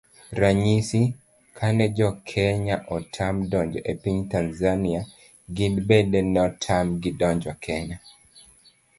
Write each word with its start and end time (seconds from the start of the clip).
Ranyisi, 0.39 1.01
kane 1.57 1.85
jokenya 1.97 2.75
otam 2.95 3.35
donjo 3.51 3.79
e 3.91 3.93
piny 4.01 4.19
Tazania 4.31 5.01
gin 5.55 5.73
bende 5.87 6.19
notam 6.35 6.87
gi 7.01 7.11
donjo 7.19 7.51
Kenya 7.65 7.97